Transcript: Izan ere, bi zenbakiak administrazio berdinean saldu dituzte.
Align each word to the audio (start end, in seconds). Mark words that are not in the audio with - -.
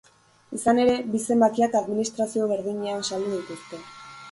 Izan 0.59 0.79
ere, 0.83 0.95
bi 1.15 1.21
zenbakiak 1.35 1.77
administrazio 1.81 2.49
berdinean 2.55 3.07
saldu 3.13 3.39
dituzte. 3.39 3.85